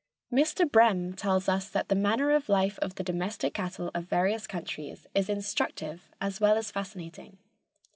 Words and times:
Mr. 0.33 0.67
Brehm 0.67 1.13
tells 1.13 1.47
us 1.47 1.69
that 1.69 1.87
the 1.87 1.93
manner 1.95 2.31
of 2.31 2.49
life 2.49 2.79
of 2.79 2.95
the 2.95 3.03
domestic 3.03 3.53
cattle 3.53 3.91
of 3.93 4.05
various 4.05 4.47
countries 4.47 5.05
is 5.13 5.29
instructive 5.29 6.09
as 6.19 6.41
well 6.41 6.57
as 6.57 6.71
fascinating. 6.71 7.37